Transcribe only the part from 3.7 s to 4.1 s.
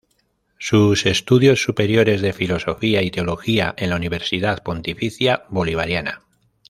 en la